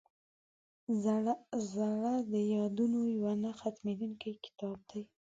[1.73, 5.01] زړه د یادونو یو نه ختمېدونکی کتاب دی.